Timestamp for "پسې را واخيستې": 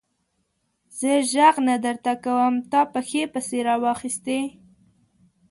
3.33-4.39